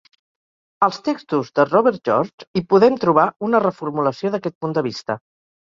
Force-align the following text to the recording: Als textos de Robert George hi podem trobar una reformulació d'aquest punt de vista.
Als 0.87 0.97
textos 1.07 1.51
de 1.59 1.65
Robert 1.67 2.09
George 2.11 2.49
hi 2.61 2.65
podem 2.73 2.99
trobar 3.05 3.29
una 3.51 3.63
reformulació 3.69 4.35
d'aquest 4.35 4.61
punt 4.63 4.77
de 4.81 4.89
vista. 4.93 5.23